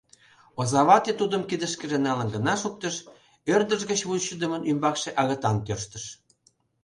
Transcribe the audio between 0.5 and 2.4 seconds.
Озавате тудым кидышкыже налын